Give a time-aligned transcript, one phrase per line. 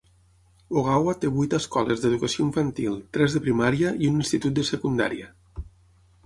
[0.79, 5.31] Ogawa té vuit escoles d'educació infantil, tres de primària i un institut de secundària.